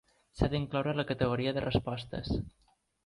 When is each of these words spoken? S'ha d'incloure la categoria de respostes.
S'ha 0.37 0.47
d'incloure 0.53 0.95
la 0.99 1.05
categoria 1.11 1.53
de 1.59 1.63
respostes. 1.67 2.33